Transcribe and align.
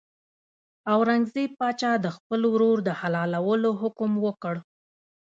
اورنګزېب 0.93 1.51
پاچا 1.59 1.91
د 2.01 2.05
خپل 2.15 2.41
ورور 2.53 2.77
د 2.83 2.89
حلالولو 2.99 3.71
حکم 3.81 4.11
وکړ. 4.25 4.55